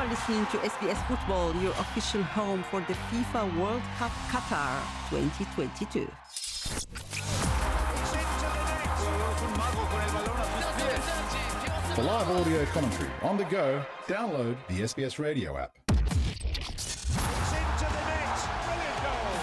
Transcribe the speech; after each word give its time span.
are 0.00 0.08
listening 0.08 0.46
to 0.46 0.56
SBS 0.56 0.96
Football, 1.08 1.54
your 1.56 1.72
official 1.72 2.22
home 2.22 2.62
for 2.70 2.80
the 2.88 2.94
FIFA 2.94 3.54
World 3.60 3.82
Cup 3.98 4.10
Qatar 4.30 4.80
2022. 5.10 6.08
For 11.94 12.02
live 12.02 12.30
audio 12.30 12.64
commentary 12.66 13.10
on 13.20 13.36
the 13.36 13.44
go, 13.44 13.84
download 14.06 14.56
the 14.68 14.80
SBS 14.80 15.18
radio 15.18 15.58
app. 15.58 15.76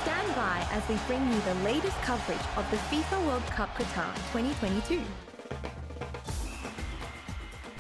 Stand 0.02 0.36
by 0.36 0.66
as 0.72 0.82
we 0.90 0.96
bring 1.06 1.22
you 1.32 1.40
the 1.42 1.54
latest 1.64 1.98
coverage 2.02 2.48
of 2.56 2.66
the 2.72 2.78
FIFA 2.90 3.28
World 3.28 3.46
Cup 3.46 3.70
Qatar 3.78 4.12
2022. 4.34 5.04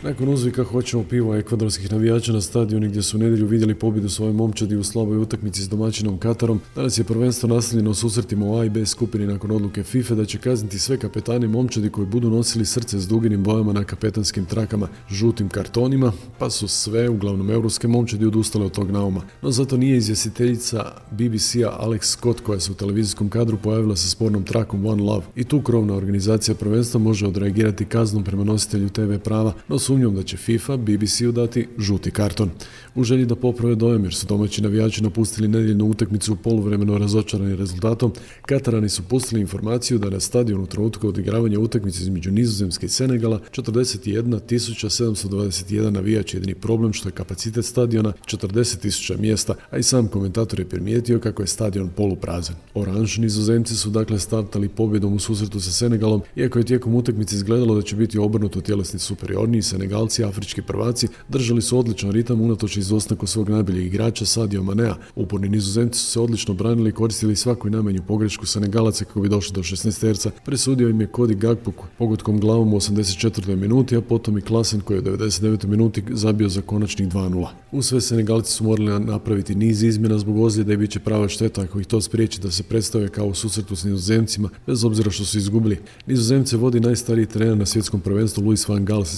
Nakon 0.03 0.29
uzvika 0.29 0.63
hoćemo 0.63 1.03
pivo 1.03 1.35
ekvadorskih 1.35 1.91
navijača 1.91 2.33
na 2.33 2.41
stadionu 2.41 2.87
gdje 2.87 3.01
su 3.01 3.17
u 3.17 3.19
nedjelju 3.19 3.47
vidjeli 3.47 3.75
pobjedu 3.75 4.09
svoje 4.09 4.33
momčadi 4.33 4.75
u 4.75 4.83
slaboj 4.83 5.17
utakmici 5.17 5.63
s 5.63 5.69
domaćinom 5.69 6.17
Katarom, 6.17 6.61
danas 6.75 6.97
je 6.97 7.03
prvenstvo 7.03 7.49
nastavljeno 7.49 7.93
susretima 7.93 8.45
u 8.45 8.57
A 8.57 8.65
i 8.65 8.69
B 8.69 8.85
skupini 8.85 9.27
nakon 9.27 9.51
odluke 9.51 9.83
FIFA 9.83 10.15
da 10.15 10.25
će 10.25 10.37
kazniti 10.37 10.79
sve 10.79 10.97
kapetani 10.97 11.47
momčadi 11.47 11.89
koji 11.89 12.07
budu 12.07 12.29
nosili 12.29 12.65
srce 12.65 12.99
s 12.99 13.07
duginim 13.07 13.43
bojama 13.43 13.73
na 13.73 13.83
kapetanskim 13.83 14.45
trakama, 14.45 14.87
žutim 15.09 15.49
kartonima, 15.49 16.11
pa 16.39 16.49
su 16.49 16.67
sve, 16.67 17.09
uglavnom 17.09 17.49
europske 17.51 17.87
momčadi, 17.87 18.25
odustale 18.25 18.65
od 18.65 18.71
tog 18.71 18.91
nauma. 18.91 19.21
No 19.41 19.51
zato 19.51 19.77
nije 19.77 19.97
izvjestiteljica 19.97 20.91
BBC-a 21.11 21.77
Alex 21.81 22.01
Scott 22.01 22.39
koja 22.39 22.59
se 22.59 22.71
u 22.71 22.75
televizijskom 22.75 23.29
kadru 23.29 23.57
pojavila 23.57 23.95
sa 23.95 24.09
spornom 24.09 24.43
trakom 24.43 24.85
One 24.85 25.03
Love. 25.03 25.25
I 25.35 25.43
tu 25.43 25.61
krovna 25.61 25.93
organizacija 25.93 26.55
prvenstva 26.55 26.99
može 26.99 27.27
odreagirati 27.27 27.85
kaznom 27.85 28.23
prema 28.23 28.43
nositelju 28.43 28.89
TV 28.89 29.13
prava, 29.23 29.53
no 29.67 29.79
sumnjom 29.87 30.15
da 30.15 30.23
će 30.23 30.37
FIFA 30.37 30.77
BBC-u 30.77 31.31
dati 31.31 31.67
žuti 31.77 32.11
karton. 32.11 32.49
U 32.95 33.03
želji 33.03 33.25
da 33.25 33.35
poprave 33.35 33.75
dojem 33.75 34.03
jer 34.03 34.13
su 34.13 34.27
domaći 34.27 34.61
navijači 34.61 35.03
napustili 35.03 35.47
nedjeljnu 35.47 35.85
utakmicu 35.85 36.33
u 36.33 36.35
poluvremeno 36.35 36.97
razočarani 36.97 37.55
rezultatom, 37.55 38.13
Katarani 38.41 38.89
su 38.89 39.03
pustili 39.03 39.41
informaciju 39.41 39.99
da 39.99 40.09
na 40.09 40.19
stadionu 40.19 40.63
u 40.63 40.67
trenutku 40.67 41.07
odigravanja 41.07 41.59
utakmice 41.59 42.01
između 42.01 42.31
Nizozemske 42.31 42.85
i 42.85 42.89
Senegala 42.89 43.39
41.721 43.51 45.89
navijač 45.89 46.33
jedini 46.33 46.55
problem 46.55 46.93
što 46.93 47.09
je 47.09 47.13
kapacitet 47.13 47.65
stadiona 47.65 48.13
40.000 48.25 49.19
mjesta, 49.19 49.55
a 49.71 49.77
i 49.77 49.83
sam 49.83 50.07
komentator 50.07 50.59
je 50.59 50.69
primijetio 50.69 51.19
kako 51.19 51.43
je 51.43 51.47
stadion 51.47 51.89
poluprazan. 51.89 52.55
Oranž 52.73 53.17
nizozemci 53.17 53.75
su 53.75 53.89
dakle 53.89 54.19
startali 54.19 54.69
pobjedom 54.69 55.13
u 55.13 55.19
susretu 55.19 55.59
sa 55.59 55.71
Senegalom, 55.71 56.21
iako 56.35 56.59
je 56.59 56.65
tijekom 56.65 56.95
utakmice 56.95 57.35
izgledalo 57.35 57.75
da 57.75 57.81
će 57.81 57.95
biti 57.95 58.17
obrnuto 58.17 58.61
tjelesni 58.61 58.99
superiorniji 58.99 59.61
Senegalci, 59.77 60.23
afrički 60.23 60.61
prvaci, 60.61 61.07
držali 61.29 61.61
su 61.61 61.79
odličan 61.79 62.11
ritam 62.11 62.41
unatoč 62.41 62.77
izostanku 62.77 63.27
svog 63.27 63.49
najboljeg 63.49 63.85
igrača 63.85 64.25
Sadio 64.25 64.63
Manea. 64.63 64.95
Uporni 65.15 65.49
nizozemci 65.49 65.99
su 65.99 66.11
se 66.11 66.19
odlično 66.19 66.53
branili 66.53 66.89
i 66.89 66.93
koristili 66.93 67.35
svaku 67.35 67.69
najmanju 67.69 68.01
pogrešku 68.07 68.45
Senegalaca 68.45 69.05
kako 69.05 69.21
bi 69.21 69.29
došli 69.29 69.53
do 69.53 69.61
16 69.61 70.01
terca. 70.01 70.31
Presudio 70.45 70.89
im 70.89 71.01
je 71.01 71.07
Cody 71.07 71.35
Gagpo 71.35 71.71
pogodkom 71.97 72.39
glavom 72.39 72.73
u 72.73 72.77
84. 72.77 73.55
minuti, 73.55 73.97
a 73.97 74.01
potom 74.01 74.37
i 74.37 74.41
Klasen 74.41 74.81
koji 74.81 74.97
je 74.97 75.01
u 75.01 75.17
99. 75.17 75.65
minuti 75.65 76.03
zabio 76.09 76.49
za 76.49 76.61
konačnih 76.61 77.07
2-0. 77.07 77.47
U 77.71 77.81
sve 77.81 78.01
Senegalci 78.01 78.53
su 78.53 78.63
morali 78.63 79.05
napraviti 79.05 79.55
niz 79.55 79.83
izmjena 79.83 80.17
zbog 80.17 80.39
ozljeda 80.39 80.73
i 80.73 80.77
bit 80.77 80.91
će 80.91 80.99
prava 80.99 81.27
šteta 81.27 81.61
ako 81.61 81.79
ih 81.79 81.87
to 81.87 82.01
spriječi 82.01 82.41
da 82.41 82.51
se 82.51 82.63
predstave 82.63 83.09
kao 83.09 83.25
u 83.27 83.33
susretu 83.33 83.75
s 83.75 83.83
nizozemcima, 83.83 84.49
bez 84.67 84.83
obzira 84.83 85.11
što 85.11 85.25
su 85.25 85.37
izgubili. 85.37 85.79
Nizozemce 86.07 86.57
vodi 86.57 86.79
najstariji 86.79 87.25
trener 87.25 87.57
na 87.57 87.65
svjetskom 87.65 88.01
prvenstvu 88.01 88.43
Luis 88.43 88.67
van 88.67 88.85
Gaal 88.85 89.05
sa 89.05 89.17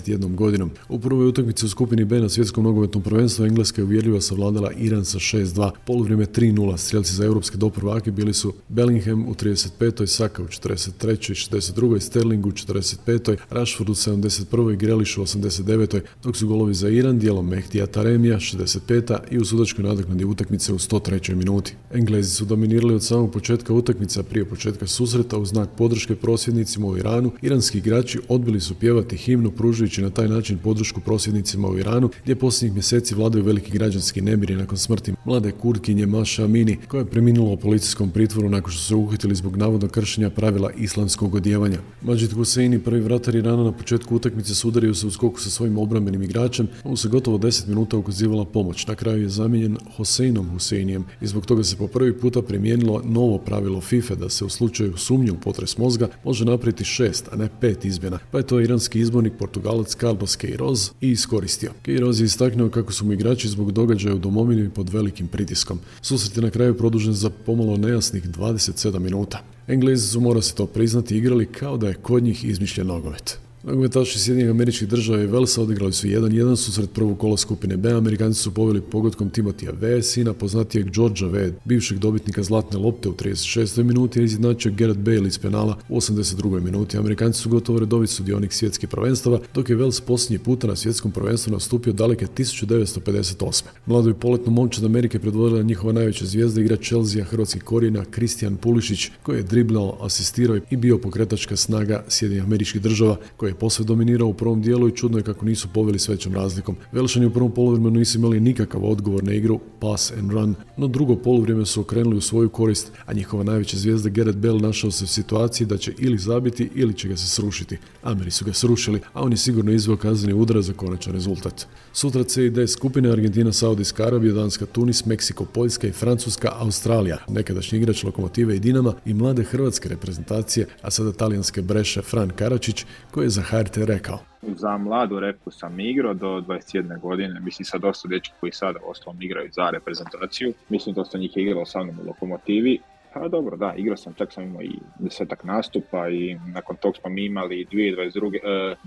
71 0.00 0.34
godinom. 0.34 0.70
U 0.88 0.98
prvoj 0.98 1.26
utakmici 1.26 1.66
u 1.66 1.68
skupini 1.68 2.04
B 2.04 2.20
na 2.20 2.28
svjetskom 2.28 2.64
nogometnom 2.64 3.02
prvenstvu 3.02 3.44
Engleska 3.44 3.80
je 3.80 3.84
uvjerljivo 3.84 4.20
savladala 4.20 4.72
Iran 4.72 5.04
sa 5.04 5.18
6-2, 5.18 5.70
poluvrijeme 5.86 6.26
3-0. 6.26 6.76
Strijelci 6.76 7.14
za 7.14 7.24
europske 7.24 7.56
doprvake 7.56 8.10
bili 8.10 8.34
su 8.34 8.52
Bellingham 8.68 9.28
u 9.28 9.34
35. 9.34 10.06
Saka 10.06 10.42
u 10.42 10.46
43. 10.46 11.30
i 11.30 11.34
62. 11.34 12.00
Sterling 12.00 12.46
u 12.46 12.50
45. 12.50 13.36
Rashford 13.50 13.90
u 13.90 13.94
71. 13.94 14.72
i 14.72 14.76
Grealish 14.76 15.18
u 15.18 15.22
89. 15.22 16.00
dok 16.22 16.36
su 16.36 16.48
golovi 16.48 16.74
za 16.74 16.88
Iran 16.88 17.18
dijelom 17.18 17.48
Mehtija 17.48 17.86
Taremija 17.86 18.36
65. 18.36 19.18
i 19.30 19.38
u 19.38 19.44
sudačkoj 19.44 19.84
nadoknadi 19.84 20.24
utakmice 20.24 20.72
u 20.72 20.78
103. 20.78 21.34
minuti. 21.34 21.74
Englezi 21.92 22.30
su 22.30 22.44
dominirali 22.44 22.94
od 22.94 23.04
samog 23.04 23.32
početka 23.32 23.74
utakmice, 23.74 24.20
a 24.20 24.22
prije 24.22 24.44
početka 24.44 24.86
susreta 24.86 25.38
u 25.38 25.44
znak 25.44 25.68
podrške 25.76 26.16
prosvjednicima 26.16 26.86
u 26.86 26.96
Iranu, 26.96 27.32
iranski 27.42 27.78
igrači 27.78 28.18
odbili 28.28 28.60
su 28.60 28.74
pjevati 28.74 29.16
himnu 29.16 29.50
pružujući 29.50 29.89
na 29.98 30.10
taj 30.10 30.28
način 30.28 30.58
podršku 30.58 31.00
prosvjednicima 31.00 31.68
u 31.68 31.78
Iranu, 31.78 32.10
gdje 32.22 32.36
posljednjih 32.36 32.74
mjeseci 32.74 33.14
vladaju 33.14 33.44
veliki 33.44 33.70
građanski 33.70 34.20
nemiri 34.20 34.56
nakon 34.56 34.78
smrti 34.78 35.12
mlade 35.24 35.52
kurkinje 35.52 36.06
Maša 36.06 36.44
Amini, 36.44 36.78
koja 36.88 36.98
je 36.98 37.10
preminula 37.10 37.50
u 37.50 37.56
policijskom 37.56 38.10
pritvoru 38.10 38.48
nakon 38.48 38.72
što 38.72 38.82
su 38.82 38.98
uhitili 38.98 39.34
zbog 39.34 39.56
navodnog 39.56 39.90
kršenja 39.90 40.30
pravila 40.30 40.70
islamskog 40.70 41.34
odjevanja. 41.34 41.78
Majid 42.02 42.32
Husseini, 42.32 42.78
prvi 42.78 43.00
vratar 43.00 43.34
Irana 43.34 43.64
na 43.64 43.72
početku 43.72 44.16
utakmice 44.16 44.54
sudario 44.54 44.94
se 44.94 45.06
u 45.06 45.10
skoku 45.10 45.40
sa 45.40 45.50
svojim 45.50 45.78
obrambenim 45.78 46.22
igračem, 46.22 46.68
mu 46.84 46.96
se 46.96 47.08
gotovo 47.08 47.38
10 47.38 47.68
minuta 47.68 47.96
ukazivala 47.96 48.44
pomoć. 48.44 48.86
Na 48.86 48.94
kraju 48.94 49.22
je 49.22 49.28
zamijenjen 49.28 49.76
Hoseinom 49.96 50.50
Huseinijem 50.50 51.04
i 51.20 51.26
zbog 51.26 51.46
toga 51.46 51.64
se 51.64 51.76
po 51.76 51.86
prvi 51.86 52.18
puta 52.18 52.42
primijenilo 52.42 53.02
novo 53.04 53.38
pravilo 53.38 53.80
FIFA 53.80 54.14
da 54.14 54.28
se 54.28 54.44
u 54.44 54.48
slučaju 54.48 54.96
sumnje 54.96 55.32
u 55.32 55.40
potres 55.40 55.78
mozga 55.78 56.08
može 56.24 56.44
napraviti 56.44 56.84
šest, 56.84 57.28
a 57.32 57.36
ne 57.36 57.48
pet 57.60 57.84
izmjena, 57.84 58.18
pa 58.30 58.38
je 58.38 58.46
to 58.46 58.60
iranski 58.60 59.00
izbornik 59.00 59.32
Portugalac 59.80 59.96
Carlos 59.96 60.36
Queiroz 60.36 60.90
i 61.00 61.10
iskoristio. 61.10 61.72
Queiroz 61.84 62.20
je 62.20 62.24
istaknuo 62.24 62.68
kako 62.68 62.92
su 62.92 63.04
mu 63.04 63.12
igrači 63.12 63.48
zbog 63.48 63.72
događaja 63.72 64.14
u 64.14 64.18
domovini 64.18 64.70
pod 64.70 64.88
velikim 64.88 65.28
pritiskom. 65.28 65.80
Susret 66.02 66.36
je 66.36 66.42
na 66.42 66.50
kraju 66.50 66.76
produžen 66.76 67.12
za 67.12 67.30
pomalo 67.30 67.76
nejasnih 67.76 68.24
27 68.24 68.98
minuta. 68.98 69.42
Englezi 69.68 70.08
su, 70.08 70.20
mora 70.20 70.42
se 70.42 70.54
to 70.54 70.66
priznati, 70.66 71.16
igrali 71.16 71.46
kao 71.46 71.76
da 71.76 71.88
je 71.88 71.94
kod 71.94 72.22
njih 72.22 72.44
izmišljen 72.44 72.86
nogomet. 72.86 73.38
Nogometaši 73.62 74.18
Sjedinjenih 74.18 74.50
američkih 74.50 74.88
država 74.88 75.22
i 75.22 75.26
Velsa 75.26 75.62
odigrali 75.62 75.92
su 75.92 76.06
1-1 76.06 76.56
susret 76.56 76.90
prvog 76.92 77.18
kola 77.18 77.36
skupine 77.36 77.76
B. 77.76 77.92
Amerikanci 77.92 78.40
su 78.40 78.54
poveli 78.54 78.80
pogodkom 78.80 79.30
Timotija 79.30 79.72
V, 79.80 80.02
sina 80.02 80.32
poznatijeg 80.32 80.90
Georgia 80.90 81.28
V, 81.28 81.52
bivšeg 81.64 81.98
dobitnika 81.98 82.42
zlatne 82.42 82.78
lopte 82.78 83.08
u 83.08 83.12
36. 83.12 83.82
minuti, 83.82 84.20
a 84.20 84.22
izjednačio 84.22 84.72
Garrett 84.76 85.00
Bale 85.00 85.28
iz 85.28 85.38
penala 85.38 85.76
u 85.88 85.96
82. 85.96 86.60
minuti. 86.60 86.98
Amerikanci 86.98 87.40
su 87.40 87.50
gotovo 87.50 87.78
redovit 87.78 88.10
sudionik 88.10 88.52
svjetskih 88.52 88.88
prvenstava, 88.88 89.40
dok 89.54 89.70
je 89.70 89.76
Vels 89.76 90.00
posljednji 90.00 90.44
puta 90.44 90.66
na 90.66 90.76
svjetskom 90.76 91.12
prvenstvu 91.12 91.52
nastupio 91.52 91.92
daleke 91.92 92.26
1958. 92.26 93.62
Mladu 93.86 94.10
i 94.10 94.14
poletnu 94.14 94.52
momčad 94.52 94.84
Amerike 94.84 95.18
predvodila 95.18 95.62
njihova 95.62 95.92
najveća 95.92 96.26
zvijezda 96.26 96.60
igrač 96.60 96.86
Chelsea 96.86 97.24
hrvatskih 97.24 97.62
korijena 97.62 98.04
Kristijan 98.04 98.56
Pulišić, 98.56 99.10
koji 99.22 99.36
je 99.36 99.42
driblao, 99.42 99.98
asistirao 100.00 100.58
i 100.70 100.76
bio 100.76 100.98
pokretačka 100.98 101.56
snaga 101.56 102.04
Sjedinjenih 102.08 102.46
američkih 102.46 102.82
država, 102.82 103.16
je 103.50 103.54
posve 103.54 103.84
dominirao 103.84 104.28
u 104.28 104.34
prvom 104.34 104.62
dijelu 104.62 104.88
i 104.88 104.96
čudno 104.96 105.18
je 105.18 105.24
kako 105.24 105.44
nisu 105.44 105.68
poveli 105.74 105.98
s 105.98 106.08
većom 106.08 106.34
razlikom. 106.34 106.76
Velšani 106.92 107.26
u 107.26 107.30
prvom 107.30 107.52
poluvremenu 107.52 107.98
nisu 107.98 108.18
imali 108.18 108.40
nikakav 108.40 108.84
odgovor 108.84 109.24
na 109.24 109.32
igru 109.32 109.60
pass 109.80 110.12
and 110.12 110.30
run, 110.30 110.54
no 110.76 110.86
drugo 110.86 111.16
poluvrijeme 111.16 111.66
su 111.66 111.80
okrenuli 111.80 112.16
u 112.16 112.20
svoju 112.20 112.48
korist, 112.48 112.92
a 113.06 113.12
njihova 113.12 113.44
najveća 113.44 113.76
zvijezda 113.76 114.08
Gareth 114.08 114.38
Bell 114.38 114.60
našao 114.60 114.90
se 114.90 115.04
u 115.04 115.06
situaciji 115.06 115.66
da 115.66 115.76
će 115.76 115.94
ili 115.98 116.18
zabiti 116.18 116.70
ili 116.74 116.94
će 116.94 117.08
ga 117.08 117.16
se 117.16 117.26
srušiti. 117.26 117.78
Ameri 118.02 118.30
su 118.30 118.44
ga 118.44 118.52
srušili, 118.52 119.00
a 119.12 119.22
on 119.22 119.30
je 119.32 119.36
sigurno 119.36 119.72
izveo 119.72 119.96
kazneni 119.96 120.34
udar 120.34 120.62
za 120.62 120.72
konačan 120.72 121.12
rezultat. 121.12 121.66
Sutra 121.92 122.24
C 122.24 122.46
i 122.46 122.50
D 122.50 122.66
skupine 122.66 123.10
Argentina, 123.10 123.52
Saudijska 123.52 124.06
Arabija, 124.06 124.34
Danska, 124.34 124.66
Tunis, 124.66 125.06
Meksiko, 125.06 125.44
Poljska 125.44 125.86
i 125.86 125.92
Francuska, 125.92 126.52
Australija. 126.58 127.18
Nekadašnji 127.28 127.78
igrač 127.78 128.02
Lokomotive 128.02 128.56
i 128.56 128.60
Dinama 128.60 128.94
i 129.04 129.14
mlade 129.14 129.44
hrvatske 129.44 129.88
reprezentacije, 129.88 130.66
a 130.82 130.90
sada 130.90 131.12
talijanske 131.12 131.62
breše 131.62 132.02
Fran 132.02 132.30
Karačić, 132.30 132.84
koji 133.10 133.26
je 133.26 133.30
za 133.40 133.56
HRT 133.56 133.76
rekao. 133.76 134.18
Za 134.42 134.78
mladu 134.78 135.20
repu 135.20 135.50
sam 135.50 135.80
igrao 135.80 136.14
do 136.14 136.26
21 136.26 137.00
godine, 137.00 137.40
mislim 137.40 137.66
sa 137.66 137.78
dosta 137.78 138.08
dečki 138.08 138.34
koji 138.40 138.52
sada 138.52 138.78
ostalom 138.84 139.22
igraju 139.22 139.50
za 139.52 139.70
reprezentaciju. 139.70 140.52
Mislim 140.68 140.94
dosta 140.94 141.18
njih 141.18 141.36
je 141.36 141.42
igralo 141.42 141.66
sa 141.66 141.82
mnom 141.82 141.98
u 142.00 142.06
Lokomotivi. 142.06 142.78
Pa 143.14 143.28
dobro, 143.28 143.56
da, 143.56 143.74
igrao 143.76 143.96
sam, 143.96 144.14
čak 144.14 144.32
sam 144.32 144.44
imao 144.44 144.62
i 144.62 144.70
desetak 144.98 145.44
nastupa 145.44 146.08
i 146.08 146.36
nakon 146.54 146.76
tog 146.76 146.96
smo 146.96 147.10
mi 147.10 147.24
imali 147.24 147.66
2022. 147.72 148.26
Uh, 148.26 148.32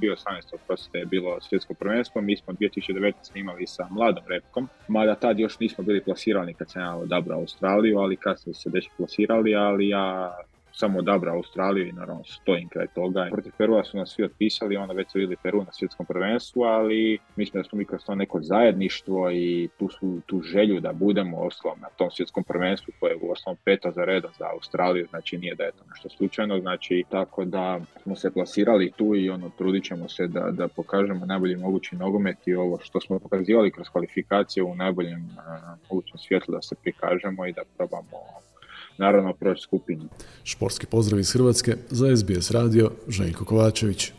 2018. 0.01 0.15
oprostite 0.53 0.97
je 0.97 1.05
bilo 1.05 1.41
svjetsko 1.41 1.73
prvenstvo, 1.73 2.21
mi 2.21 2.37
smo 2.37 2.53
2019. 2.53 3.13
imali 3.35 3.67
sa 3.67 3.87
mladom 3.91 4.23
repkom, 4.27 4.69
mada 4.87 5.15
tad 5.15 5.39
još 5.39 5.59
nismo 5.59 5.83
bili 5.83 6.03
plasirani 6.03 6.53
kad 6.53 6.71
sam 6.71 6.81
ja 6.81 6.95
odabrao 6.95 7.39
Australiju, 7.39 7.97
ali 7.97 8.15
kasnije 8.15 8.53
se 8.53 8.69
već 8.73 8.89
plasirali, 8.97 9.55
ali 9.55 9.89
ja 9.89 10.35
samo 10.73 10.99
odabrao 10.99 11.35
Australiju 11.35 11.87
i 11.87 11.91
naravno 11.91 12.23
stojim 12.23 12.69
kraj 12.69 12.87
toga. 12.87 13.27
Protiv 13.31 13.51
Perua 13.57 13.83
su 13.83 13.97
nas 13.97 14.09
svi 14.09 14.23
otpisali, 14.23 14.77
onda 14.77 14.93
već 14.93 15.11
su 15.11 15.17
vidjeli 15.17 15.37
Peru 15.43 15.63
na 15.63 15.71
svjetskom 15.71 16.05
prvenstvu, 16.05 16.63
ali 16.63 17.17
mislim 17.35 17.63
da 17.63 17.69
smo 17.69 17.77
mi 17.77 17.85
kroz 17.85 18.01
to 18.05 18.15
neko 18.15 18.41
zajedništvo 18.41 19.31
i 19.31 19.69
tu, 19.77 19.89
su, 19.89 20.19
tu 20.25 20.41
želju 20.41 20.79
da 20.79 20.93
budemo 20.93 21.37
ostalom 21.37 21.79
na 21.81 21.87
tom 21.97 22.11
svjetskom 22.11 22.43
prvenstvu 22.43 22.93
koje 22.99 23.11
je 23.11 23.19
u 23.21 23.31
osnovom 23.31 23.57
peta 23.65 23.91
za 23.91 24.05
reda 24.05 24.29
za 24.37 24.45
Australiju, 24.53 25.07
znači 25.09 25.37
nije 25.37 25.55
da 25.55 25.63
je 25.63 25.71
to 25.71 25.83
nešto 25.89 26.09
slučajno, 26.09 26.59
znači 26.59 27.03
tako 27.09 27.45
da 27.45 27.79
smo 28.03 28.15
se 28.15 28.31
plasirali 28.31 28.91
tu 28.91 29.15
i 29.15 29.29
ono 29.29 29.49
trudit 29.57 29.83
ćemo 29.83 30.09
se 30.09 30.27
da, 30.27 30.51
da 30.51 30.67
pokažemo 30.67 31.25
najbolji 31.25 31.55
mogući 31.55 31.95
nogomet 31.95 32.37
i 32.45 32.55
ovo 32.55 32.79
što 32.81 33.01
smo 33.01 33.19
pokazivali 33.19 33.71
kroz 33.71 33.89
kvalifikacije 33.89 34.63
u 34.63 34.75
najboljem 34.75 35.29
mogućem 35.89 36.17
svjetlu 36.17 36.55
da 36.55 36.61
se 36.61 36.75
prikažemo 36.81 37.45
i 37.45 37.53
da 37.53 37.61
probamo 37.77 38.17
naravno 38.97 39.33
proći 39.33 39.61
skupinu. 39.61 40.03
Športski 40.43 40.85
pozdrav 40.85 41.19
iz 41.19 41.33
Hrvatske 41.33 41.75
za 41.89 42.17
SBS 42.17 42.51
radio 42.51 42.91
Željko 43.07 43.45
Kovačević. 43.45 44.11